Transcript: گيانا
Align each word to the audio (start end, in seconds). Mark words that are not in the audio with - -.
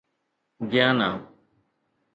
گيانا 0.71 1.11